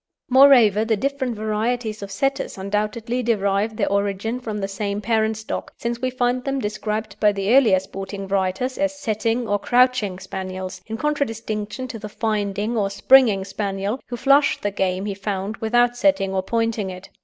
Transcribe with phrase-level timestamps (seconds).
[0.29, 5.73] Moreover, the different varieties of Setters undoubtedly derive their origin from the same parent stock,
[5.77, 10.81] since we find them described by the earlier sporting writers as "setting" or "crouching" Spaniels,
[10.87, 15.95] in contradistinction to the "finding" or "springing" Spaniel, who flushed the game he found without
[15.95, 17.11] setting or pointing it.